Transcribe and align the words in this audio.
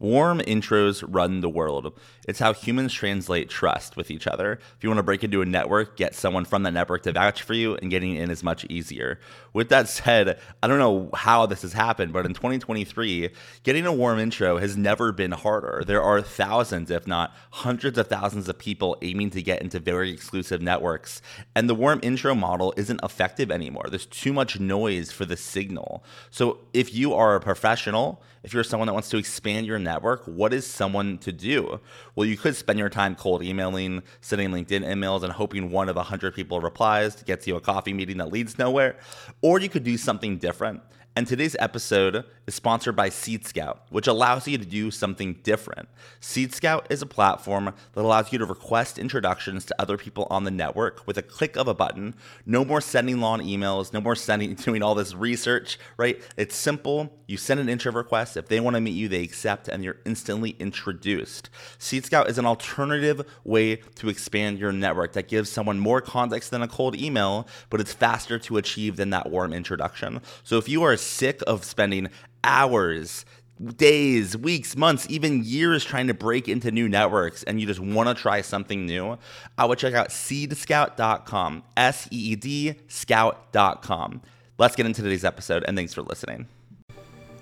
Warm 0.00 0.38
intros 0.40 1.04
run 1.06 1.40
the 1.40 1.48
world. 1.48 1.98
It's 2.28 2.38
how 2.38 2.52
humans 2.52 2.92
translate 2.92 3.48
trust 3.48 3.96
with 3.96 4.12
each 4.12 4.28
other. 4.28 4.52
If 4.52 4.84
you 4.84 4.90
want 4.90 4.98
to 4.98 5.02
break 5.02 5.24
into 5.24 5.42
a 5.42 5.46
network, 5.46 5.96
get 5.96 6.14
someone 6.14 6.44
from 6.44 6.62
that 6.62 6.72
network 6.72 7.02
to 7.02 7.12
vouch 7.12 7.42
for 7.42 7.54
you, 7.54 7.74
and 7.76 7.90
getting 7.90 8.14
in 8.14 8.30
is 8.30 8.44
much 8.44 8.64
easier. 8.66 9.18
With 9.52 9.70
that 9.70 9.88
said, 9.88 10.38
I 10.62 10.68
don't 10.68 10.78
know 10.78 11.10
how 11.14 11.46
this 11.46 11.62
has 11.62 11.72
happened, 11.72 12.12
but 12.12 12.26
in 12.26 12.32
2023, 12.34 13.30
getting 13.64 13.86
a 13.86 13.92
warm 13.92 14.20
intro 14.20 14.58
has 14.58 14.76
never 14.76 15.10
been 15.10 15.32
harder. 15.32 15.82
There 15.84 16.02
are 16.02 16.22
thousands, 16.22 16.92
if 16.92 17.08
not 17.08 17.34
hundreds 17.50 17.98
of 17.98 18.06
thousands 18.06 18.48
of 18.48 18.56
people 18.56 18.96
aiming 19.02 19.30
to 19.30 19.42
get 19.42 19.62
into 19.62 19.80
very 19.80 20.12
exclusive 20.12 20.62
networks, 20.62 21.22
and 21.56 21.68
the 21.68 21.74
warm 21.74 21.98
intro 22.04 22.36
model 22.36 22.72
isn't 22.76 23.00
effective 23.02 23.50
anymore. 23.50 23.86
There's 23.88 24.06
too 24.06 24.32
much 24.32 24.60
noise 24.60 25.10
for 25.10 25.24
the 25.24 25.36
signal. 25.36 26.04
So 26.30 26.58
if 26.72 26.94
you 26.94 27.14
are 27.14 27.34
a 27.34 27.40
professional, 27.40 28.22
if 28.44 28.54
you're 28.54 28.64
someone 28.64 28.86
that 28.86 28.92
wants 28.92 29.08
to 29.10 29.16
expand 29.16 29.66
your 29.66 29.78
network, 29.88 30.22
what 30.26 30.52
is 30.52 30.66
someone 30.66 31.18
to 31.18 31.32
do? 31.32 31.80
Well, 32.14 32.26
you 32.26 32.36
could 32.36 32.54
spend 32.54 32.78
your 32.78 32.90
time 32.90 33.14
cold 33.14 33.42
emailing, 33.42 34.02
sending 34.20 34.50
LinkedIn 34.50 34.84
emails, 34.84 35.22
and 35.22 35.32
hoping 35.32 35.70
one 35.70 35.88
of 35.88 35.96
100 35.96 36.34
people 36.34 36.60
replies 36.60 37.14
to 37.16 37.24
get 37.24 37.46
you 37.46 37.56
a 37.56 37.60
coffee 37.60 37.94
meeting 37.94 38.18
that 38.18 38.30
leads 38.30 38.58
nowhere. 38.58 38.96
Or 39.40 39.60
you 39.60 39.68
could 39.68 39.84
do 39.84 39.96
something 39.96 40.38
different 40.38 40.82
and 41.16 41.26
today's 41.26 41.56
episode 41.58 42.24
is 42.46 42.54
sponsored 42.54 42.94
by 42.94 43.08
Seed 43.08 43.44
Scout, 43.44 43.82
which 43.90 44.06
allows 44.06 44.46
you 44.46 44.56
to 44.56 44.64
do 44.64 44.90
something 44.90 45.34
different. 45.42 45.88
Seed 46.20 46.54
Scout 46.54 46.86
is 46.90 47.02
a 47.02 47.06
platform 47.06 47.74
that 47.92 48.00
allows 48.00 48.32
you 48.32 48.38
to 48.38 48.44
request 48.44 48.98
introductions 48.98 49.64
to 49.64 49.74
other 49.80 49.98
people 49.98 50.28
on 50.30 50.44
the 50.44 50.50
network 50.50 51.06
with 51.06 51.18
a 51.18 51.22
click 51.22 51.56
of 51.56 51.66
a 51.66 51.74
button. 51.74 52.14
No 52.46 52.64
more 52.64 52.80
sending 52.80 53.20
long 53.20 53.40
emails, 53.40 53.92
no 53.92 54.00
more 54.00 54.14
sending 54.14 54.54
doing 54.68 54.82
all 54.82 54.94
this 54.94 55.14
research, 55.14 55.78
right? 55.96 56.22
It's 56.36 56.54
simple. 56.54 57.12
You 57.26 57.36
send 57.36 57.58
an 57.60 57.68
intro 57.68 57.92
request. 57.92 58.36
If 58.36 58.48
they 58.48 58.60
want 58.60 58.74
to 58.76 58.80
meet 58.80 58.92
you, 58.92 59.08
they 59.08 59.22
accept 59.22 59.68
and 59.68 59.82
you're 59.82 59.98
instantly 60.06 60.56
introduced. 60.60 61.50
Seed 61.78 62.06
Scout 62.06 62.30
is 62.30 62.38
an 62.38 62.46
alternative 62.46 63.26
way 63.44 63.76
to 63.96 64.08
expand 64.08 64.58
your 64.58 64.72
network 64.72 65.12
that 65.14 65.28
gives 65.28 65.50
someone 65.50 65.80
more 65.80 66.00
context 66.00 66.50
than 66.50 66.62
a 66.62 66.68
cold 66.68 66.96
email, 66.96 67.46
but 67.70 67.80
it's 67.80 67.92
faster 67.92 68.38
to 68.38 68.56
achieve 68.56 68.96
than 68.96 69.10
that 69.10 69.28
warm 69.30 69.52
introduction. 69.52 70.20
So 70.44 70.56
if 70.56 70.68
you 70.68 70.82
are 70.84 70.96
sick 70.98 71.42
of 71.46 71.64
spending 71.64 72.08
hours 72.44 73.24
days, 73.76 74.36
weeks, 74.36 74.76
months, 74.76 75.06
even 75.10 75.42
years 75.44 75.84
trying 75.84 76.06
to 76.06 76.14
break 76.14 76.48
into 76.48 76.70
new 76.70 76.88
networks 76.88 77.42
and 77.42 77.60
you 77.60 77.66
just 77.66 77.80
want 77.80 78.08
to 78.08 78.14
try 78.14 78.40
something 78.40 78.86
new, 78.86 79.18
I 79.56 79.64
would 79.64 79.78
check 79.78 79.94
out 79.94 80.10
seedscout.com, 80.10 81.64
S 81.76 82.08
E 82.10 82.32
E 82.32 82.36
D 82.36 82.74
scout.com. 82.88 84.22
Let's 84.58 84.76
get 84.76 84.86
into 84.86 85.02
today's 85.02 85.24
episode 85.24 85.64
and 85.66 85.76
thanks 85.76 85.94
for 85.94 86.02
listening. 86.02 86.48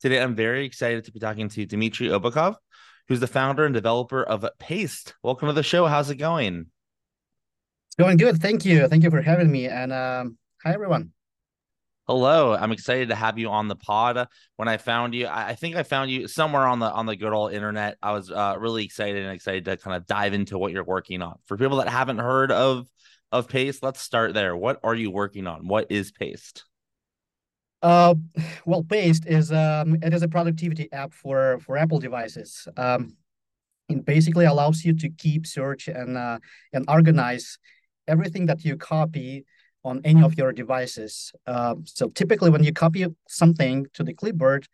Today, 0.00 0.20
I'm 0.22 0.36
very 0.36 0.64
excited 0.64 1.04
to 1.06 1.12
be 1.12 1.18
talking 1.18 1.48
to 1.48 1.66
Dmitry 1.66 2.06
Obukhov, 2.06 2.54
who's 3.08 3.18
the 3.18 3.26
founder 3.26 3.64
and 3.64 3.74
developer 3.74 4.22
of 4.22 4.48
Paste. 4.60 5.14
Welcome 5.24 5.48
to 5.48 5.52
the 5.52 5.64
show. 5.64 5.86
How's 5.86 6.08
it 6.08 6.16
going? 6.16 6.66
It's 7.88 7.96
going 7.98 8.16
good. 8.16 8.40
Thank 8.40 8.64
you. 8.64 8.86
Thank 8.86 9.02
you 9.02 9.10
for 9.10 9.20
having 9.20 9.50
me. 9.50 9.66
And 9.66 9.92
um, 9.92 10.38
hi, 10.62 10.72
everyone. 10.72 11.10
Hello, 12.06 12.54
I'm 12.54 12.70
excited 12.70 13.08
to 13.08 13.16
have 13.16 13.40
you 13.40 13.48
on 13.48 13.66
the 13.66 13.74
pod. 13.74 14.28
When 14.54 14.68
I 14.68 14.76
found 14.76 15.16
you, 15.16 15.26
I 15.26 15.56
think 15.56 15.74
I 15.74 15.82
found 15.82 16.12
you 16.12 16.28
somewhere 16.28 16.68
on 16.68 16.78
the 16.78 16.86
on 16.86 17.06
the 17.06 17.16
good 17.16 17.32
old 17.32 17.52
internet. 17.52 17.98
I 18.00 18.12
was 18.12 18.30
uh, 18.30 18.54
really 18.56 18.84
excited 18.84 19.24
and 19.24 19.34
excited 19.34 19.64
to 19.64 19.76
kind 19.78 19.96
of 19.96 20.06
dive 20.06 20.32
into 20.32 20.58
what 20.58 20.70
you're 20.70 20.84
working 20.84 21.22
on. 21.22 21.38
For 21.46 21.56
people 21.56 21.78
that 21.78 21.88
haven't 21.88 22.18
heard 22.18 22.52
of 22.52 22.86
of 23.32 23.48
Paste, 23.48 23.82
let's 23.82 24.00
start 24.00 24.32
there. 24.32 24.56
What 24.56 24.78
are 24.84 24.94
you 24.94 25.10
working 25.10 25.48
on? 25.48 25.66
What 25.66 25.90
is 25.90 26.12
Paste? 26.12 26.64
Uh, 27.80 28.14
well, 28.66 28.82
Paste 28.82 29.26
is 29.26 29.52
um, 29.52 29.96
it 30.02 30.12
is 30.12 30.22
a 30.22 30.28
productivity 30.28 30.90
app 30.92 31.12
for 31.12 31.58
for 31.60 31.76
Apple 31.76 32.00
devices. 32.00 32.66
Um, 32.76 33.16
it 33.88 34.04
basically 34.04 34.46
allows 34.46 34.84
you 34.84 34.94
to 34.94 35.08
keep 35.08 35.46
search 35.46 35.88
and 35.88 36.16
uh, 36.16 36.38
and 36.72 36.84
organize 36.88 37.58
everything 38.08 38.46
that 38.46 38.64
you 38.64 38.76
copy 38.76 39.44
on 39.84 40.00
any 40.04 40.22
of 40.22 40.36
your 40.36 40.52
devices. 40.52 41.32
Uh, 41.46 41.76
so 41.84 42.08
typically, 42.08 42.50
when 42.50 42.64
you 42.64 42.72
copy 42.72 43.06
something 43.28 43.86
to 43.94 44.02
the 44.02 44.12
clipboard, 44.12 44.66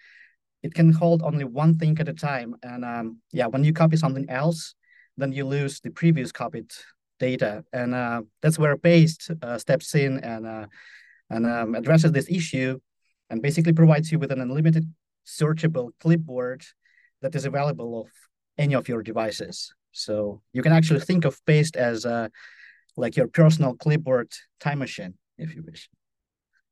it 0.63 0.73
can 0.73 0.91
hold 0.91 1.23
only 1.23 1.45
one 1.45 1.79
thing 1.79 1.99
at 2.01 2.09
a 2.09 2.15
time. 2.15 2.57
And 2.63 2.85
um, 2.85 3.19
yeah, 3.33 3.47
when 3.47 3.65
you 3.65 3.75
copy 3.75 3.97
something 3.97 4.31
else, 4.31 4.75
then 5.19 5.31
you 5.33 5.45
lose 5.45 5.81
the 5.81 5.91
previous 5.91 6.33
copied 6.33 6.73
data, 7.21 7.65
and 7.73 7.95
uh, 7.95 8.23
that's 8.41 8.59
where 8.59 8.79
Paste 8.79 9.31
uh, 9.43 9.59
steps 9.59 9.95
in 9.95 10.21
and 10.21 10.47
uh, 10.47 10.67
and 11.29 11.47
um, 11.47 11.75
addresses 11.75 12.13
this 12.13 12.31
issue 12.31 12.81
and 13.31 13.43
basically 13.43 13.73
provides 13.73 14.13
you 14.13 14.19
with 14.19 14.33
an 14.33 14.41
unlimited 14.41 14.93
searchable 15.27 15.91
clipboard 16.01 16.63
that 17.23 17.35
is 17.35 17.45
available 17.45 18.01
of 18.03 18.09
any 18.59 18.75
of 18.75 18.89
your 18.89 19.03
devices. 19.03 19.73
So 19.93 20.43
you 20.53 20.63
can 20.63 20.73
actually 20.73 21.01
think 21.01 21.25
of 21.25 21.45
Paste 21.47 21.77
as 21.77 22.05
a, 22.05 22.31
like 22.97 23.17
your 23.17 23.29
personal 23.29 23.75
clipboard 23.75 24.33
time 24.61 24.81
machine, 24.81 25.15
if 25.39 25.55
you 25.55 25.63
wish. 25.67 25.89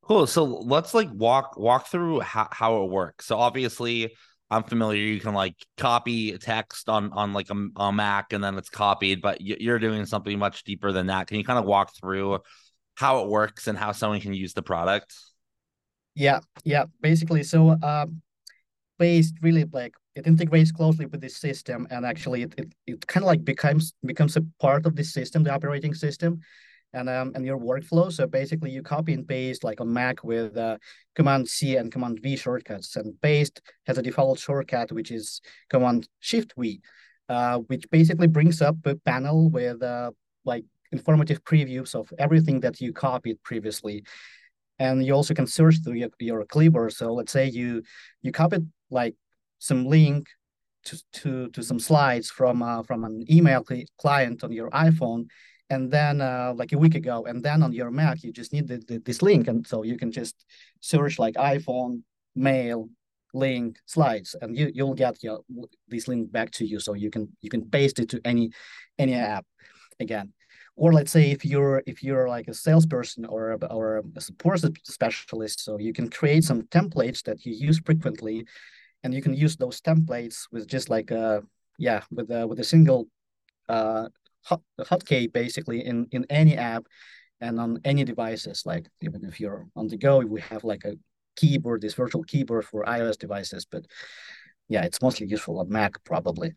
Cool. 0.02 0.26
So 0.26 0.44
let's 0.44 0.94
like 0.94 1.08
walk 1.12 1.56
walk 1.56 1.86
through 1.86 2.20
how, 2.20 2.48
how 2.50 2.82
it 2.82 2.90
works. 2.90 3.26
So 3.26 3.38
obviously 3.38 4.14
I'm 4.50 4.64
familiar. 4.64 5.00
You 5.00 5.20
can 5.20 5.32
like 5.32 5.54
copy 5.78 6.36
text 6.38 6.88
on 6.88 7.12
on 7.12 7.32
like 7.32 7.48
a, 7.50 7.68
a 7.76 7.92
Mac 7.92 8.32
and 8.32 8.42
then 8.42 8.58
it's 8.58 8.68
copied, 8.68 9.22
but 9.22 9.40
you're 9.40 9.78
doing 9.78 10.04
something 10.04 10.38
much 10.38 10.64
deeper 10.64 10.92
than 10.92 11.06
that. 11.06 11.28
Can 11.28 11.38
you 11.38 11.44
kind 11.44 11.58
of 11.58 11.64
walk 11.64 11.92
through 11.98 12.40
how 12.96 13.22
it 13.22 13.28
works 13.28 13.68
and 13.68 13.78
how 13.78 13.92
someone 13.92 14.20
can 14.20 14.34
use 14.34 14.52
the 14.52 14.62
product? 14.62 15.14
Yeah, 16.14 16.40
yeah. 16.64 16.84
Basically, 17.00 17.42
so 17.42 17.76
um, 17.82 18.20
Paste 18.98 19.34
really 19.42 19.64
like 19.72 19.94
it 20.14 20.26
integrates 20.26 20.72
closely 20.72 21.06
with 21.06 21.20
the 21.20 21.28
system, 21.30 21.86
and 21.90 22.04
actually, 22.06 22.42
it 22.42 22.54
it, 22.58 22.72
it 22.86 23.06
kind 23.06 23.24
of 23.24 23.28
like 23.28 23.44
becomes 23.44 23.94
becomes 24.04 24.36
a 24.36 24.42
part 24.60 24.86
of 24.86 24.96
the 24.96 25.04
system, 25.04 25.42
the 25.42 25.52
operating 25.54 25.94
system, 25.94 26.40
and 26.92 27.08
um 27.08 27.32
and 27.34 27.46
your 27.46 27.58
workflow. 27.58 28.12
So 28.12 28.26
basically, 28.26 28.70
you 28.70 28.82
copy 28.82 29.14
and 29.14 29.26
paste 29.26 29.64
like 29.64 29.80
on 29.80 29.92
Mac 29.92 30.22
with 30.24 30.56
uh, 30.56 30.78
Command 31.16 31.48
C 31.48 31.76
and 31.76 31.90
Command 31.92 32.20
V 32.22 32.36
shortcuts, 32.36 32.96
and 32.96 33.20
Paste 33.22 33.62
has 33.86 33.98
a 33.98 34.02
default 34.02 34.38
shortcut 34.38 34.92
which 34.92 35.10
is 35.10 35.40
Command 35.70 36.08
Shift 36.20 36.52
V, 36.58 36.80
uh, 37.30 37.58
which 37.60 37.90
basically 37.90 38.26
brings 38.26 38.60
up 38.62 38.76
a 38.84 38.96
panel 38.96 39.48
with 39.50 39.82
uh 39.82 40.10
like 40.44 40.64
informative 40.92 41.42
previews 41.44 41.94
of 41.94 42.12
everything 42.18 42.60
that 42.60 42.80
you 42.80 42.92
copied 42.92 43.42
previously 43.42 44.04
and 44.82 45.04
you 45.06 45.14
also 45.14 45.34
can 45.34 45.46
search 45.46 45.76
through 45.82 45.98
your, 46.02 46.10
your 46.18 46.44
clipboard. 46.44 46.92
So 46.92 47.14
let's 47.14 47.32
say 47.32 47.44
you 47.48 47.82
you 48.24 48.32
copied 48.32 48.66
like 48.90 49.14
some 49.58 49.86
link 49.86 50.26
to 50.86 50.94
to 51.20 51.48
to 51.50 51.62
some 51.62 51.78
slides 51.78 52.28
from 52.30 52.62
uh, 52.62 52.82
from 52.82 53.04
an 53.04 53.24
email 53.30 53.64
client 54.02 54.42
on 54.44 54.52
your 54.52 54.70
iPhone, 54.70 55.22
and 55.70 55.90
then 55.96 56.20
uh, 56.20 56.52
like 56.60 56.72
a 56.72 56.78
week 56.78 56.96
ago, 56.96 57.16
and 57.28 57.44
then 57.46 57.62
on 57.62 57.72
your 57.72 57.90
Mac 57.90 58.24
you 58.24 58.32
just 58.32 58.52
need 58.52 58.66
the, 58.66 58.78
the, 58.88 58.98
this 58.98 59.22
link, 59.22 59.48
and 59.48 59.66
so 59.66 59.84
you 59.84 59.96
can 59.96 60.10
just 60.10 60.34
search 60.80 61.18
like 61.18 61.34
iPhone 61.36 62.02
mail 62.34 62.88
link 63.34 63.78
slides, 63.86 64.34
and 64.40 64.56
you 64.58 64.70
you'll 64.74 64.98
get 65.04 65.22
your 65.22 65.40
this 65.86 66.08
link 66.08 66.32
back 66.32 66.50
to 66.50 66.64
you, 66.66 66.80
so 66.80 66.94
you 66.94 67.10
can 67.10 67.28
you 67.40 67.50
can 67.50 67.62
paste 67.70 67.98
it 68.00 68.08
to 68.08 68.20
any 68.24 68.50
any 68.98 69.14
app 69.14 69.46
again. 70.00 70.32
Or 70.76 70.92
let's 70.92 71.12
say 71.12 71.30
if 71.30 71.44
you're 71.44 71.82
if 71.86 72.02
you're 72.02 72.28
like 72.28 72.48
a 72.48 72.54
salesperson 72.54 73.24
or 73.26 73.52
a, 73.52 73.66
or 73.66 74.02
a 74.16 74.20
support 74.20 74.60
specialist 74.84 75.60
so 75.64 75.78
you 75.78 75.92
can 75.92 76.08
create 76.08 76.44
some 76.44 76.62
templates 76.64 77.22
that 77.22 77.44
you 77.44 77.52
use 77.52 77.80
frequently 77.84 78.46
and 79.02 79.12
you 79.12 79.22
can 79.22 79.34
use 79.34 79.56
those 79.56 79.80
templates 79.80 80.46
with 80.50 80.66
just 80.66 80.88
like 80.88 81.10
a 81.10 81.42
yeah 81.78 82.02
with 82.10 82.30
a 82.30 82.46
with 82.46 82.60
a 82.60 82.64
single 82.64 83.08
uh 83.68 84.08
hot, 84.44 84.62
hotkey 84.80 85.32
basically 85.32 85.84
in 85.84 86.06
in 86.12 86.24
any 86.30 86.56
app 86.56 86.84
and 87.40 87.58
on 87.58 87.80
any 87.84 88.04
devices. 88.04 88.62
Like 88.64 88.86
even 89.00 89.24
if 89.24 89.40
you're 89.40 89.66
on 89.76 89.88
the 89.88 89.96
go 89.96 90.18
we 90.18 90.40
have 90.40 90.64
like 90.64 90.84
a 90.84 90.94
keyboard 91.36 91.80
this 91.80 91.94
virtual 91.94 92.22
keyboard 92.24 92.64
for 92.64 92.84
ios 92.84 93.16
devices 93.16 93.64
but 93.64 93.86
yeah 94.68 94.82
it's 94.82 95.00
mostly 95.00 95.26
useful 95.26 95.58
on 95.60 95.68
mac 95.68 95.92
probably 96.04 96.52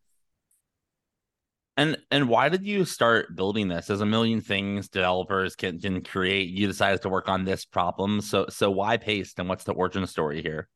and 1.77 1.97
and 2.09 2.29
why 2.29 2.49
did 2.49 2.65
you 2.65 2.85
start 2.85 3.35
building 3.35 3.67
this? 3.67 3.87
There's 3.87 4.01
a 4.01 4.05
million 4.05 4.41
things 4.41 4.87
developers 4.87 5.55
can 5.55 5.79
can 5.79 6.01
create. 6.01 6.49
You 6.49 6.67
decided 6.67 7.01
to 7.01 7.09
work 7.09 7.27
on 7.27 7.43
this 7.43 7.65
problem. 7.65 8.21
So 8.21 8.45
so 8.49 8.71
why 8.71 8.97
Paste 8.97 9.39
and 9.39 9.49
what's 9.49 9.65
the 9.65 9.73
origin 9.73 10.07
story 10.07 10.41
here? 10.41 10.69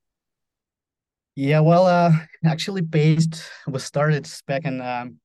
Yeah, 1.35 1.61
well, 1.61 1.85
uh, 1.85 2.11
actually, 2.43 2.81
Paste 2.81 3.41
was 3.65 3.85
started 3.85 4.29
back 4.45 4.65
in 4.65 4.81
um, 4.81 5.19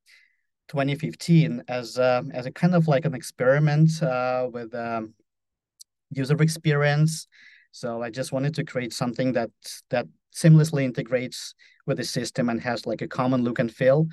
2015 0.69 1.65
as 1.67 1.99
uh, 1.99 2.23
as 2.33 2.47
a 2.47 2.53
kind 2.53 2.77
of 2.77 2.87
like 2.87 3.05
an 3.05 3.15
experiment 3.15 4.01
uh, 4.01 4.49
with 4.53 4.73
um, 4.75 5.15
user 6.11 6.41
experience. 6.41 7.27
So 7.73 8.01
I 8.01 8.11
just 8.11 8.31
wanted 8.31 8.55
to 8.55 8.65
create 8.65 8.93
something 8.93 9.33
that 9.33 9.51
that 9.91 10.07
seamlessly 10.33 10.85
integrates 10.85 11.55
with 11.87 11.97
the 11.97 12.05
system 12.05 12.49
and 12.49 12.61
has 12.61 12.87
like 12.87 13.03
a 13.03 13.09
common 13.09 13.43
look 13.43 13.59
and 13.59 13.73
feel. 13.73 14.07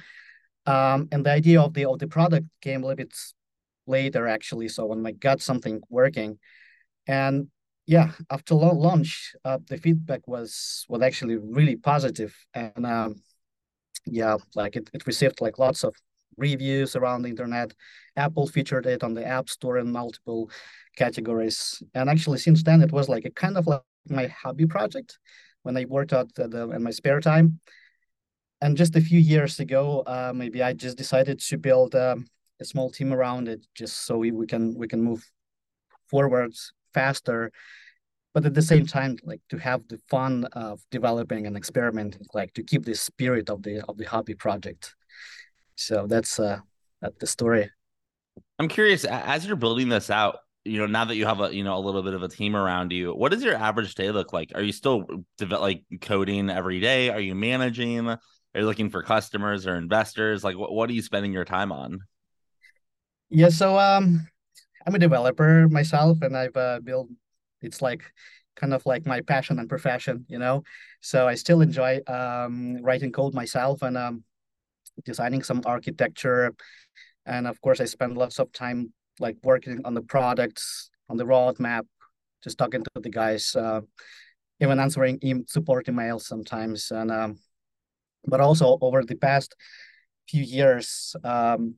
Um, 0.65 1.07
and 1.11 1.25
the 1.25 1.31
idea 1.31 1.61
of 1.61 1.73
the 1.73 1.85
of 1.85 1.99
the 1.99 2.07
product 2.07 2.45
came 2.61 2.83
a 2.83 2.87
little 2.87 2.97
bit 2.97 3.15
later 3.87 4.27
actually. 4.27 4.67
So 4.67 4.85
when 4.85 5.05
I 5.05 5.11
got 5.11 5.41
something 5.41 5.81
working, 5.89 6.37
and 7.07 7.47
yeah, 7.87 8.11
after 8.29 8.53
launch, 8.55 9.33
uh, 9.43 9.57
the 9.67 9.77
feedback 9.77 10.27
was 10.27 10.85
was 10.87 11.01
actually 11.01 11.37
really 11.37 11.75
positive, 11.75 12.35
and 12.53 12.85
um, 12.85 13.15
yeah, 14.05 14.37
like 14.55 14.75
it, 14.75 14.89
it 14.93 15.07
received 15.07 15.41
like 15.41 15.57
lots 15.59 15.83
of 15.83 15.95
reviews 16.37 16.95
around 16.95 17.23
the 17.23 17.29
internet. 17.29 17.73
Apple 18.15 18.47
featured 18.47 18.85
it 18.85 19.03
on 19.03 19.13
the 19.13 19.25
App 19.25 19.49
Store 19.49 19.77
in 19.77 19.91
multiple 19.91 20.49
categories, 20.95 21.81
and 21.95 22.09
actually 22.09 22.37
since 22.37 22.63
then 22.63 22.81
it 22.81 22.91
was 22.91 23.09
like 23.09 23.25
a 23.25 23.31
kind 23.31 23.57
of 23.57 23.67
like 23.67 23.81
my 24.09 24.27
hobby 24.27 24.65
project 24.65 25.17
when 25.63 25.77
I 25.77 25.85
worked 25.85 26.13
out 26.13 26.33
the, 26.33 26.69
in 26.71 26.83
my 26.83 26.91
spare 26.91 27.19
time 27.19 27.59
and 28.61 28.77
just 28.77 28.95
a 28.95 29.01
few 29.01 29.19
years 29.19 29.59
ago, 29.59 30.03
uh, 30.05 30.31
maybe 30.35 30.61
I 30.61 30.73
just 30.73 30.97
decided 30.97 31.39
to 31.39 31.57
build 31.57 31.95
um, 31.95 32.27
a 32.59 32.65
small 32.65 32.89
team 32.89 33.11
around 33.11 33.47
it, 33.47 33.65
just 33.75 34.05
so 34.05 34.17
we, 34.17 34.31
we 34.31 34.45
can 34.45 34.75
we 34.75 34.87
can 34.87 35.01
move 35.01 35.25
forwards 36.09 36.73
faster, 36.93 37.51
but 38.33 38.45
at 38.45 38.53
the 38.53 38.61
same 38.61 38.85
time, 38.85 39.17
like 39.23 39.41
to 39.49 39.57
have 39.57 39.87
the 39.87 39.99
fun 40.09 40.45
of 40.53 40.81
developing 40.91 41.47
and 41.47 41.57
experimenting, 41.57 42.25
like 42.33 42.53
to 42.53 42.63
keep 42.63 42.85
the 42.85 42.95
spirit 42.95 43.49
of 43.49 43.63
the 43.63 43.83
of 43.89 43.97
the 43.97 44.05
hobby 44.05 44.35
project. 44.35 44.95
So 45.75 46.07
that's 46.07 46.39
uh 46.39 46.59
that's 47.01 47.17
the 47.19 47.27
story. 47.27 47.71
I'm 48.59 48.67
curious 48.67 49.05
as 49.05 49.45
you're 49.45 49.55
building 49.55 49.89
this 49.89 50.09
out. 50.09 50.37
You 50.63 50.77
know, 50.77 50.85
now 50.85 51.05
that 51.05 51.15
you 51.15 51.25
have 51.25 51.41
a 51.41 51.53
you 51.53 51.63
know 51.63 51.75
a 51.75 51.79
little 51.79 52.03
bit 52.03 52.13
of 52.13 52.21
a 52.21 52.29
team 52.29 52.55
around 52.55 52.91
you, 52.91 53.13
what 53.13 53.31
does 53.31 53.43
your 53.43 53.55
average 53.55 53.95
day 53.95 54.11
look 54.11 54.31
like? 54.31 54.51
Are 54.53 54.61
you 54.61 54.71
still 54.71 55.05
like 55.39 55.83
coding 56.01 56.49
every 56.49 56.79
day? 56.79 57.09
Are 57.09 57.19
you 57.19 57.33
managing? 57.33 58.15
Are 58.53 58.61
you 58.61 58.65
looking 58.65 58.89
for 58.89 59.01
customers 59.01 59.65
or 59.65 59.75
investors? 59.75 60.43
Like, 60.43 60.57
what, 60.57 60.73
what 60.73 60.89
are 60.89 60.93
you 60.93 61.01
spending 61.01 61.31
your 61.31 61.45
time 61.45 61.71
on? 61.71 61.99
Yeah, 63.29 63.49
so 63.49 63.79
um, 63.79 64.27
I'm 64.85 64.95
a 64.95 64.99
developer 64.99 65.69
myself, 65.69 66.21
and 66.21 66.35
I've 66.35 66.57
uh, 66.57 66.79
built. 66.83 67.09
It's 67.61 67.81
like 67.81 68.03
kind 68.55 68.73
of 68.73 68.85
like 68.85 69.05
my 69.05 69.21
passion 69.21 69.59
and 69.59 69.69
profession, 69.69 70.25
you 70.27 70.37
know. 70.37 70.63
So 70.99 71.27
I 71.27 71.35
still 71.35 71.61
enjoy 71.61 72.01
um, 72.07 72.81
writing 72.81 73.11
code 73.11 73.33
myself 73.33 73.83
and 73.83 73.97
um, 73.97 74.23
designing 75.05 75.43
some 75.43 75.61
architecture, 75.65 76.53
and 77.25 77.47
of 77.47 77.61
course 77.61 77.79
I 77.79 77.85
spend 77.85 78.17
lots 78.17 78.39
of 78.39 78.51
time 78.51 78.91
like 79.19 79.37
working 79.43 79.79
on 79.85 79.93
the 79.93 80.01
products, 80.01 80.89
on 81.07 81.15
the 81.15 81.25
roadmap, 81.25 81.83
just 82.43 82.57
talking 82.57 82.83
to 82.83 83.01
the 83.01 83.09
guys, 83.09 83.55
uh, 83.55 83.81
even 84.59 84.79
answering 84.79 85.45
support 85.47 85.85
emails 85.85 86.23
sometimes, 86.23 86.91
and 86.91 87.11
um, 87.11 87.39
but 88.25 88.39
also 88.39 88.77
over 88.81 89.03
the 89.03 89.15
past 89.15 89.55
few 90.27 90.43
years 90.43 91.15
um, 91.23 91.75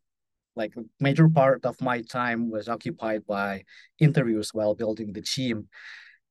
like 0.55 0.73
major 0.99 1.27
part 1.27 1.65
of 1.65 1.79
my 1.81 2.01
time 2.01 2.51
was 2.51 2.69
occupied 2.69 3.25
by 3.25 3.63
interviews 3.99 4.53
while 4.53 4.75
building 4.75 5.11
the 5.13 5.21
team. 5.21 5.67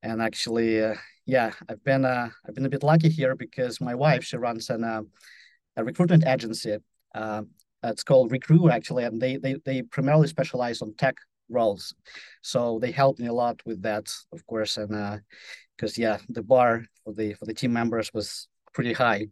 And 0.02 0.20
actually 0.20 0.82
uh, 0.82 0.94
yeah 1.26 1.52
i've 1.68 1.82
been 1.84 2.04
uh, 2.04 2.28
i've 2.46 2.54
been 2.54 2.66
a 2.66 2.68
bit 2.68 2.82
lucky 2.82 3.08
here 3.08 3.36
because 3.36 3.80
my 3.80 3.94
wife 3.94 4.24
she 4.24 4.36
runs 4.36 4.70
an, 4.70 4.84
uh, 4.84 5.02
a 5.76 5.84
recruitment 5.84 6.26
agency 6.26 6.76
uh, 7.14 7.42
it's 7.84 8.04
called 8.04 8.32
recruit 8.32 8.70
actually 8.70 9.04
and 9.04 9.20
they, 9.20 9.36
they 9.36 9.56
they 9.64 9.82
primarily 9.82 10.28
specialize 10.28 10.82
on 10.82 10.94
tech 10.94 11.16
roles. 11.48 11.94
So 12.40 12.78
they 12.80 12.90
helped 12.90 13.20
me 13.20 13.26
a 13.26 13.32
lot 13.32 13.60
with 13.66 13.82
that 13.82 14.12
of 14.32 14.46
course 14.46 14.76
and 14.76 15.20
because 15.76 15.98
uh, 15.98 16.02
yeah 16.02 16.18
the 16.28 16.42
bar 16.42 16.84
for 17.04 17.12
the 17.12 17.34
for 17.34 17.44
the 17.44 17.54
team 17.54 17.72
members 17.72 18.10
was 18.12 18.48
pretty 18.72 18.92
high 18.92 19.26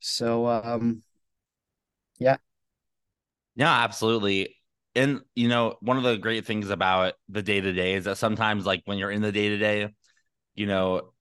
so 0.00 0.46
um 0.46 1.02
yeah. 2.18 2.36
Yeah, 3.56 3.70
absolutely. 3.72 4.56
And 4.94 5.20
you 5.34 5.48
know, 5.48 5.76
one 5.80 5.96
of 5.96 6.02
the 6.02 6.16
great 6.18 6.46
things 6.46 6.70
about 6.70 7.14
the 7.28 7.42
day 7.42 7.60
to 7.60 7.72
day 7.72 7.94
is 7.94 8.04
that 8.04 8.18
sometimes, 8.18 8.66
like 8.66 8.82
when 8.86 8.98
you're 8.98 9.10
in 9.10 9.22
the 9.22 9.32
day 9.32 9.50
to 9.50 9.58
day, 9.58 9.88
you 10.54 10.66
know, 10.66 11.12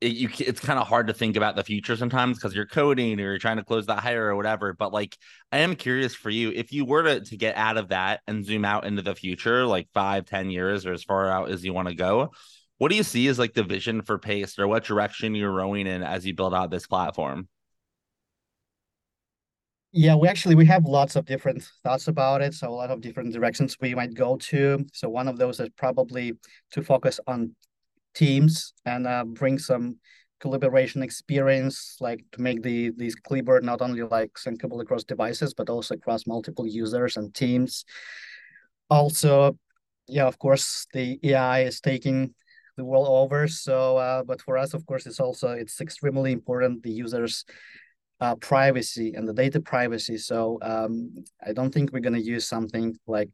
it, 0.00 0.14
you 0.14 0.30
it's 0.40 0.60
kind 0.60 0.78
of 0.80 0.88
hard 0.88 1.08
to 1.08 1.14
think 1.14 1.36
about 1.36 1.56
the 1.56 1.64
future 1.64 1.96
sometimes 1.96 2.38
because 2.38 2.54
you're 2.54 2.66
coding 2.66 3.20
or 3.20 3.24
you're 3.24 3.38
trying 3.38 3.58
to 3.58 3.64
close 3.64 3.86
that 3.86 4.00
hire 4.00 4.28
or 4.28 4.36
whatever. 4.36 4.74
But 4.74 4.92
like, 4.92 5.16
I 5.52 5.58
am 5.60 5.76
curious 5.76 6.14
for 6.14 6.30
you 6.30 6.50
if 6.52 6.72
you 6.72 6.84
were 6.86 7.04
to 7.04 7.20
to 7.22 7.36
get 7.36 7.56
out 7.56 7.78
of 7.78 7.90
that 7.90 8.22
and 8.26 8.44
zoom 8.44 8.64
out 8.64 8.86
into 8.86 9.02
the 9.02 9.14
future, 9.16 9.66
like 9.66 9.88
five, 9.94 10.26
ten 10.26 10.50
years 10.50 10.86
or 10.86 10.92
as 10.94 11.04
far 11.04 11.30
out 11.30 11.50
as 11.50 11.64
you 11.64 11.72
want 11.74 11.88
to 11.88 11.94
go. 11.94 12.32
What 12.78 12.90
do 12.90 12.96
you 12.96 13.04
see 13.04 13.28
as 13.28 13.38
like 13.38 13.54
the 13.54 13.64
vision 13.64 14.02
for 14.02 14.18
Paste 14.18 14.58
or 14.58 14.68
what 14.68 14.84
direction 14.84 15.34
you're 15.36 15.52
rowing 15.52 15.86
in 15.86 16.02
as 16.02 16.26
you 16.26 16.34
build 16.34 16.54
out 16.54 16.70
this 16.70 16.86
platform? 16.88 17.48
Yeah, 19.94 20.14
we 20.14 20.26
actually 20.28 20.54
we 20.54 20.64
have 20.66 20.84
lots 20.86 21.16
of 21.16 21.26
different 21.26 21.62
thoughts 21.84 22.08
about 22.08 22.40
it. 22.40 22.54
So 22.54 22.68
a 22.68 22.70
lot 22.72 22.90
of 22.90 23.02
different 23.02 23.32
directions 23.32 23.76
we 23.80 23.94
might 23.94 24.14
go 24.14 24.36
to. 24.36 24.86
So 24.92 25.08
one 25.10 25.28
of 25.28 25.36
those 25.36 25.60
is 25.60 25.68
probably 25.76 26.32
to 26.72 26.82
focus 26.82 27.20
on 27.26 27.54
teams 28.14 28.72
and 28.86 29.06
uh, 29.06 29.24
bring 29.24 29.58
some 29.58 29.96
collaboration 30.40 31.02
experience, 31.02 31.96
like 32.00 32.24
to 32.32 32.40
make 32.40 32.62
the 32.62 32.90
these 32.96 33.14
Clipboard 33.14 33.64
not 33.64 33.82
only 33.82 34.02
like 34.02 34.32
syncable 34.34 34.80
across 34.80 35.04
devices, 35.04 35.52
but 35.52 35.68
also 35.68 35.94
across 35.94 36.26
multiple 36.26 36.66
users 36.66 37.18
and 37.18 37.34
teams. 37.34 37.84
Also, 38.88 39.58
yeah, 40.08 40.26
of 40.26 40.38
course, 40.38 40.86
the 40.92 41.18
AI 41.22 41.60
is 41.64 41.80
taking 41.80 42.34
the 42.76 42.84
world 42.84 43.06
over. 43.08 43.46
So, 43.48 43.98
uh, 43.98 44.22
but 44.24 44.40
for 44.40 44.56
us, 44.56 44.74
of 44.74 44.86
course, 44.86 45.06
it's 45.06 45.20
also 45.20 45.50
it's 45.50 45.80
extremely 45.80 46.32
important 46.32 46.82
the 46.82 46.90
users 46.90 47.44
uh, 48.22 48.36
privacy 48.36 49.14
and 49.16 49.28
the 49.28 49.32
data 49.34 49.60
privacy. 49.60 50.16
So 50.16 50.58
um, 50.62 51.24
I 51.44 51.52
don't 51.52 51.74
think 51.74 51.92
we're 51.92 52.06
going 52.08 52.20
to 52.22 52.30
use 52.34 52.46
something 52.46 52.96
like, 53.08 53.30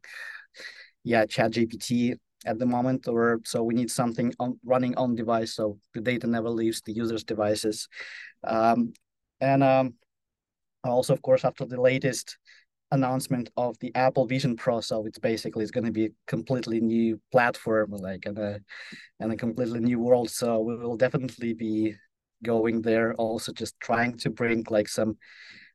yeah, 1.03 1.27
Chat 1.27 1.51
GPT 1.51 2.17
at 2.47 2.57
the 2.57 2.65
moment, 2.65 3.07
or 3.07 3.39
so 3.45 3.61
we 3.61 3.75
need 3.75 3.91
something 3.91 4.33
on 4.39 4.59
running 4.65 4.95
on 4.95 5.13
device, 5.13 5.53
so 5.53 5.77
the 5.93 6.01
data 6.01 6.25
never 6.25 6.49
leaves 6.49 6.81
the 6.81 6.93
user's 6.93 7.23
devices. 7.23 7.87
Um, 8.43 8.93
and 9.39 9.61
um, 9.61 9.93
also, 10.83 11.13
of 11.13 11.21
course, 11.21 11.45
after 11.45 11.65
the 11.65 11.79
latest 11.79 12.37
announcement 12.91 13.51
of 13.57 13.77
the 13.81 13.93
Apple 13.93 14.25
Vision 14.25 14.55
Pro, 14.55 14.81
so 14.81 15.05
it's 15.05 15.19
basically 15.19 15.61
it's 15.61 15.71
going 15.71 15.85
to 15.85 15.91
be 15.91 16.05
a 16.05 16.15
completely 16.25 16.79
new 16.81 17.21
platform, 17.31 17.91
like 17.91 18.25
and 18.25 18.39
a 18.39 18.59
and 19.19 19.31
a 19.31 19.37
completely 19.37 19.81
new 19.81 19.99
world. 19.99 20.31
So 20.31 20.59
we 20.61 20.77
will 20.77 20.97
definitely 20.97 21.53
be 21.53 21.95
going 22.43 22.81
there 22.81 23.13
also 23.15 23.51
just 23.51 23.79
trying 23.79 24.17
to 24.17 24.29
bring 24.29 24.65
like 24.69 24.87
some 24.87 25.17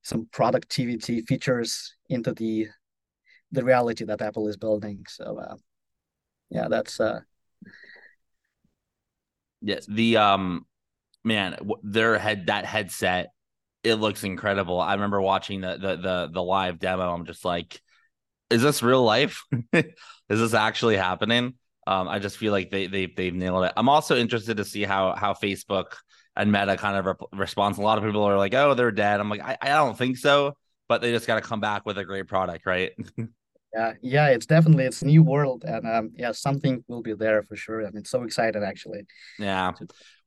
some 0.02 0.26
productivity 0.32 1.22
features 1.22 1.94
into 2.08 2.32
the 2.32 2.68
the 3.52 3.64
reality 3.64 4.04
that 4.04 4.22
apple 4.22 4.48
is 4.48 4.56
building. 4.56 5.04
So 5.08 5.38
uh, 5.38 5.56
yeah 6.50 6.68
that's 6.68 7.00
uh 7.00 7.20
yeah 9.60 9.80
the 9.88 10.16
um 10.16 10.66
man 11.24 11.56
their 11.82 12.18
head 12.18 12.46
that 12.46 12.66
headset 12.66 13.30
it 13.82 13.96
looks 13.96 14.24
incredible. 14.24 14.80
I 14.80 14.94
remember 14.94 15.20
watching 15.20 15.60
the 15.60 15.76
the 15.76 15.96
the, 15.96 16.30
the 16.32 16.42
live 16.42 16.78
demo. 16.78 17.12
I'm 17.12 17.26
just 17.26 17.44
like 17.44 17.80
is 18.50 18.62
this 18.62 18.82
real 18.82 19.02
life? 19.02 19.44
Is 19.72 20.40
this 20.40 20.54
actually 20.54 20.96
happening 20.96 21.54
um 21.86 22.08
i 22.08 22.18
just 22.18 22.36
feel 22.36 22.52
like 22.52 22.70
they 22.70 22.86
they 22.86 23.06
they've 23.06 23.34
nailed 23.34 23.64
it 23.64 23.72
i'm 23.76 23.88
also 23.88 24.16
interested 24.16 24.56
to 24.56 24.64
see 24.64 24.82
how 24.82 25.14
how 25.14 25.32
facebook 25.32 25.94
and 26.36 26.50
Meta 26.50 26.76
kind 26.76 26.96
of 26.96 27.06
re- 27.06 27.38
responds. 27.38 27.78
A 27.78 27.82
lot 27.82 27.98
of 27.98 28.04
people 28.04 28.24
are 28.24 28.36
like, 28.36 28.54
"Oh, 28.54 28.74
they're 28.74 28.90
dead." 28.90 29.20
I'm 29.20 29.28
like, 29.28 29.40
I, 29.40 29.56
I 29.60 29.68
don't 29.68 29.96
think 29.96 30.16
so, 30.16 30.56
but 30.88 31.00
they 31.00 31.12
just 31.12 31.26
got 31.26 31.36
to 31.36 31.40
come 31.40 31.60
back 31.60 31.86
with 31.86 31.98
a 31.98 32.04
great 32.04 32.26
product, 32.26 32.66
right? 32.66 32.92
Yeah, 33.74 33.92
yeah, 34.02 34.28
it's 34.28 34.46
definitely 34.46 34.84
it's 34.84 35.02
new 35.02 35.22
world, 35.22 35.64
and 35.64 35.86
um, 35.86 36.10
yeah, 36.16 36.30
something 36.30 36.84
will 36.86 37.02
be 37.02 37.14
there 37.14 37.42
for 37.42 37.56
sure. 37.56 37.80
and 37.80 37.96
it's 37.96 38.10
so 38.10 38.22
excited 38.22 38.62
actually. 38.62 39.00
Yeah. 39.38 39.72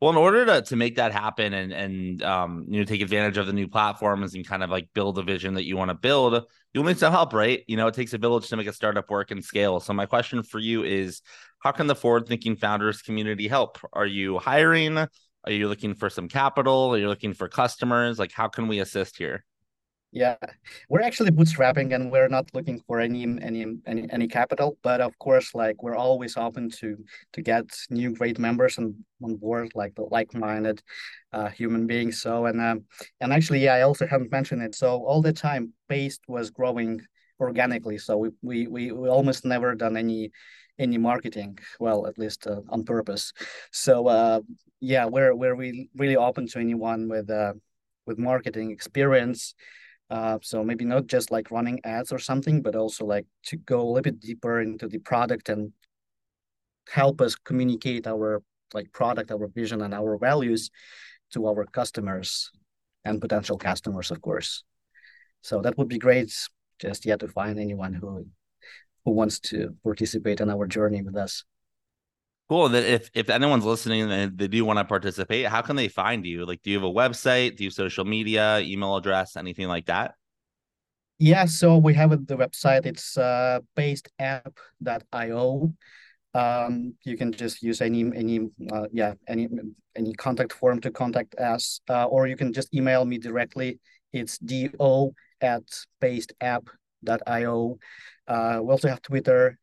Well, 0.02 0.12
in 0.12 0.18
order 0.18 0.46
to 0.46 0.62
to 0.64 0.76
make 0.76 0.98
that 0.98 1.14
happen 1.14 1.54
and 1.54 1.72
and 1.72 2.22
um 2.24 2.66
you 2.70 2.80
know 2.80 2.86
take 2.86 3.02
advantage 3.02 3.38
of 3.38 3.48
the 3.48 3.54
new 3.54 3.68
platforms 3.68 4.36
and 4.36 4.46
kind 4.46 4.64
of 4.64 4.70
like 4.70 4.90
build 4.94 5.18
a 5.18 5.24
vision 5.24 5.54
that 5.54 5.66
you 5.66 5.78
want 5.78 5.90
to 5.90 5.96
build, 5.96 6.44
you'll 6.74 6.84
need 6.84 7.00
some 7.00 7.14
help, 7.14 7.34
right? 7.34 7.64
You 7.68 7.78
know, 7.78 7.88
it 7.88 7.94
takes 7.94 8.14
a 8.14 8.18
village 8.18 8.48
to 8.50 8.58
make 8.58 8.68
a 8.68 8.74
startup 8.74 9.10
work 9.10 9.32
and 9.32 9.44
scale. 9.44 9.80
So 9.80 9.94
my 9.94 10.06
question 10.06 10.44
for 10.44 10.60
you 10.60 10.84
is, 10.84 11.22
how 11.60 11.72
can 11.72 11.88
the 11.88 11.96
forward 11.96 12.28
thinking 12.28 12.58
founders 12.58 13.02
community 13.02 13.48
help? 13.48 13.80
Are 13.94 14.06
you 14.06 14.40
hiring? 14.40 14.98
Are 14.98 15.52
you 15.52 15.70
looking 15.70 15.96
for 15.96 16.10
some 16.10 16.28
capital? 16.28 16.94
Are 16.94 16.98
you 16.98 17.08
looking 17.08 17.34
for 17.34 17.48
customers? 17.48 18.20
Like, 18.20 18.34
how 18.34 18.50
can 18.50 18.68
we 18.68 18.80
assist 18.80 19.18
here? 19.18 19.46
Yeah, 20.12 20.38
we're 20.90 21.02
actually 21.02 21.32
bootstrapping 21.32 21.94
and 21.94 22.10
we're 22.12 22.30
not 22.30 22.50
looking 22.54 22.80
for 22.88 23.02
any 23.02 23.24
any 23.24 23.66
any 23.86 24.08
any 24.10 24.28
capital, 24.28 24.78
but 24.82 25.02
of 25.02 25.18
course, 25.20 25.54
like 25.54 25.84
we're 25.84 25.98
always 25.98 26.38
open 26.38 26.70
to 26.80 26.98
to 27.34 27.42
get 27.42 27.66
new 27.90 28.16
great 28.16 28.40
members 28.40 28.78
on, 28.78 28.96
on 29.22 29.36
board, 29.36 29.72
like 29.76 29.96
the 29.96 30.04
like-minded 30.04 30.82
uh, 31.34 31.50
human 31.50 31.88
beings. 31.88 32.22
So 32.22 32.46
and 32.46 32.62
um, 32.62 32.86
and 33.20 33.34
actually, 33.34 33.60
yeah, 33.60 33.74
I 33.74 33.82
also 33.82 34.08
haven't 34.08 34.32
mentioned 34.32 34.62
it. 34.64 34.76
So 34.76 35.04
all 35.06 35.22
the 35.22 35.34
time, 35.34 35.74
Paste 35.90 36.22
was 36.28 36.52
growing 36.52 37.02
organically. 37.40 37.98
So 37.98 38.18
we 38.18 38.30
we 38.42 38.68
we, 38.68 38.92
we 38.94 39.10
almost 39.10 39.44
never 39.46 39.76
done 39.76 39.98
any 39.98 40.32
any 40.80 40.98
marketing 40.98 41.58
well 41.80 42.06
at 42.06 42.20
least 42.20 42.46
uh, 42.46 42.62
on 42.70 42.84
purpose 42.84 43.34
so 43.72 44.06
uh, 44.06 44.40
yeah 44.80 45.06
we're 45.06 45.34
we're 45.34 45.56
really, 45.56 45.90
really 45.96 46.16
open 46.16 46.46
to 46.48 46.60
anyone 46.60 47.10
with 47.10 47.32
uh, 47.32 47.54
with 48.06 48.20
marketing 48.20 48.70
experience 48.70 49.56
uh, 50.10 50.40
so 50.42 50.64
maybe 50.64 50.86
not 50.86 51.08
just 51.08 51.32
like 51.32 51.52
running 51.52 51.80
ads 51.84 52.12
or 52.12 52.20
something, 52.20 52.62
but 52.62 52.76
also 52.76 53.06
like 53.06 53.26
to 53.44 53.58
go 53.58 53.82
a 53.82 53.84
little 53.84 54.02
bit 54.02 54.20
deeper 54.20 54.62
into 54.62 54.88
the 54.88 55.00
product 55.00 55.50
and 55.50 55.74
help 56.90 57.20
us 57.22 57.36
communicate 57.36 58.08
our 58.08 58.42
like 58.74 58.92
product, 58.94 59.32
our 59.32 59.48
vision, 59.48 59.82
and 59.82 59.94
our 59.94 60.18
values 60.18 60.70
to 61.32 61.48
our 61.48 61.66
customers 61.66 62.52
and 63.04 63.22
potential 63.22 63.58
customers, 63.58 64.12
of 64.12 64.22
course. 64.22 64.64
So 65.42 65.62
that 65.62 65.78
would 65.78 65.90
be 65.90 65.98
great. 65.98 66.34
Just 66.80 67.06
yet 67.06 67.20
to 67.20 67.28
find 67.28 67.60
anyone 67.60 67.94
who 67.94 68.28
who 69.04 69.12
wants 69.12 69.40
to 69.40 69.76
participate 69.84 70.42
in 70.42 70.50
our 70.50 70.68
journey 70.68 71.02
with 71.02 71.16
us. 71.16 71.44
Cool. 72.50 72.70
That 72.70 72.86
if 72.86 73.10
if 73.14 73.30
anyone's 73.30 73.66
listening 73.66 74.10
and 74.10 74.38
they 74.38 74.48
do 74.48 74.64
want 74.64 74.80
to 74.80 74.86
participate, 74.86 75.48
how 75.48 75.62
can 75.62 75.76
they 75.76 75.90
find 75.90 76.26
you? 76.26 76.46
Like, 76.46 76.62
do 76.62 76.72
you 76.72 76.78
have 76.78 76.88
a 76.88 76.94
website? 76.94 77.58
Do 77.58 77.64
you 77.64 77.68
have 77.68 77.74
social 77.74 78.06
media, 78.06 78.60
email 78.60 78.96
address, 78.96 79.36
anything 79.36 79.68
like 79.68 79.88
that? 79.88 80.16
Yeah, 81.20 81.46
so 81.46 81.78
we 81.78 81.94
have 81.96 82.12
the 82.12 82.38
website. 82.38 82.86
It's 82.86 83.18
uh, 83.18 83.60
pasteapp.io. 83.76 85.74
Um, 86.34 86.94
you 87.04 87.18
can 87.18 87.32
just 87.34 87.62
use 87.64 87.82
any 87.82 88.04
any 88.16 88.48
uh, 88.72 88.88
yeah 88.94 89.16
any 89.28 89.50
any 89.96 90.14
contact 90.14 90.54
form 90.54 90.80
to 90.82 90.92
contact 90.92 91.36
us, 91.36 91.82
uh, 91.90 92.06
or 92.06 92.28
you 92.28 92.38
can 92.38 92.54
just 92.54 92.74
email 92.74 93.04
me 93.04 93.18
directly. 93.18 93.80
It's 94.14 94.38
do 94.38 94.70
at 95.42 95.64
pasteapp.io. 96.02 97.78
Uh, 98.28 98.60
we 98.62 98.72
also 98.72 98.88
have 98.88 99.02
Twitter, 99.02 99.58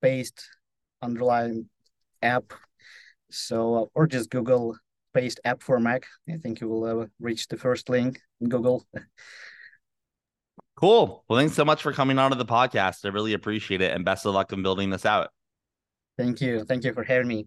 paste 0.00 0.48
underline 1.00 1.68
app. 2.22 2.52
So, 3.30 3.74
uh, 3.74 3.86
or 3.94 4.06
just 4.06 4.30
Google 4.30 4.76
paste 5.14 5.40
app 5.44 5.62
for 5.62 5.78
Mac. 5.80 6.06
I 6.28 6.36
think 6.36 6.60
you 6.60 6.68
will 6.68 6.84
uh, 6.84 7.06
reach 7.20 7.48
the 7.48 7.56
first 7.56 7.88
link 7.88 8.20
in 8.40 8.48
Google. 8.48 8.86
Cool. 10.76 11.24
Well, 11.28 11.38
thanks 11.38 11.54
so 11.54 11.64
much 11.64 11.82
for 11.82 11.92
coming 11.92 12.18
on 12.18 12.32
to 12.32 12.36
the 12.36 12.44
podcast. 12.44 13.04
I 13.04 13.08
really 13.08 13.34
appreciate 13.34 13.80
it. 13.80 13.92
And 13.92 14.04
best 14.04 14.26
of 14.26 14.34
luck 14.34 14.52
in 14.52 14.62
building 14.62 14.90
this 14.90 15.06
out. 15.06 15.30
Thank 16.18 16.40
you. 16.40 16.64
Thank 16.64 16.84
you 16.84 16.92
for 16.92 17.04
having 17.04 17.28
me. 17.28 17.46